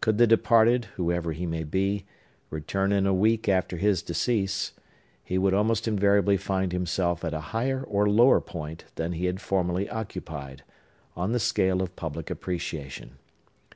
[0.00, 2.04] Could the departed, whoever he may be,
[2.50, 4.72] return in a week after his decease,
[5.22, 9.40] he would almost invariably find himself at a higher or lower point than he had
[9.40, 10.64] formerly occupied,
[11.14, 13.18] on the scale of public appreciation.